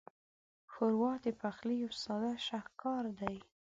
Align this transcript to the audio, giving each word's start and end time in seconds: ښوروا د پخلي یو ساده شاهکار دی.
ښوروا 0.71 1.13
د 1.25 1.27
پخلي 1.41 1.75
یو 1.83 1.91
ساده 2.03 2.31
شاهکار 2.47 3.03
دی. 3.19 3.37